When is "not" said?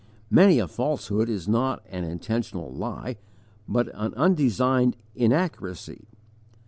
1.47-1.85